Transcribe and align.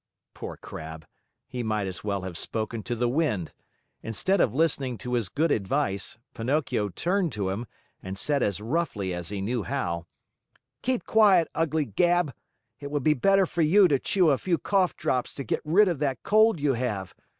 Poor 0.33 0.57
Crab! 0.57 1.05
He 1.47 1.61
might 1.61 1.85
as 1.85 2.03
well 2.03 2.23
have 2.23 2.35
spoken 2.35 2.81
to 2.81 2.95
the 2.95 3.07
wind. 3.07 3.53
Instead 4.01 4.41
of 4.41 4.51
listening 4.51 4.97
to 4.97 5.13
his 5.13 5.29
good 5.29 5.51
advice, 5.51 6.17
Pinocchio 6.33 6.89
turned 6.89 7.31
to 7.33 7.49
him 7.49 7.67
and 8.01 8.17
said 8.17 8.41
as 8.41 8.59
roughly 8.59 9.13
as 9.13 9.29
he 9.29 9.41
knew 9.41 9.61
how: 9.61 10.07
"Keep 10.81 11.05
quiet, 11.05 11.47
ugly 11.53 11.85
Gab! 11.85 12.33
It 12.79 12.89
would 12.89 13.03
be 13.03 13.13
better 13.13 13.45
for 13.45 13.61
you 13.61 13.87
to 13.89 13.99
chew 13.99 14.31
a 14.31 14.39
few 14.39 14.57
cough 14.57 14.97
drops 14.97 15.35
to 15.35 15.43
get 15.43 15.61
rid 15.63 15.87
of 15.87 15.99
that 15.99 16.23
cold 16.23 16.59
you 16.59 16.73
have. 16.73 17.13